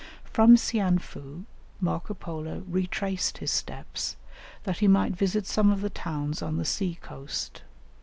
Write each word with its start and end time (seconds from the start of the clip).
From 0.23 0.55
Saianfu 0.55 1.45
Marco 1.79 2.15
Polo 2.15 2.63
retraced 2.67 3.37
his 3.37 3.51
steps 3.51 4.15
that 4.63 4.79
he 4.79 4.87
might 4.87 5.15
visit 5.15 5.45
some 5.45 5.69
of 5.69 5.81
the 5.81 5.91
towns 5.91 6.41
on 6.41 6.57
the 6.57 6.65
sea 6.65 6.97
coast. 7.03 7.61